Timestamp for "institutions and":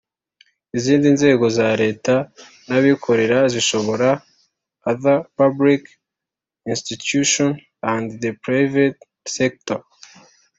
6.73-8.05